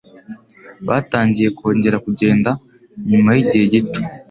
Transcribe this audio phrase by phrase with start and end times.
[0.87, 2.49] Batangiye kongera kugenda
[3.09, 3.99] nyuma yigihe gito.